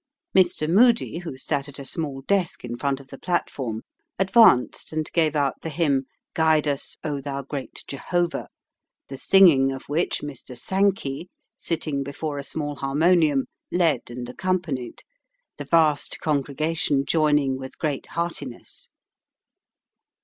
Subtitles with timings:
[0.35, 0.67] Mr.
[0.67, 3.83] Moody, who sat at a small desk in front of the platform,
[4.17, 8.47] advanced and gave out the hymn, "Guide us, O Thou Great Jehovah,"
[9.09, 10.57] the singing of which Mr.
[10.57, 15.03] Sankey, sitting before a small harmonium, led and accompanied,
[15.57, 18.89] the vast congregation joining with great heartiness.